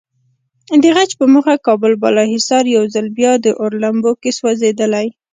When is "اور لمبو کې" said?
3.61-4.31